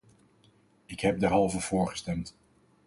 [0.85, 2.35] Ik heb derhalve voorgestemd.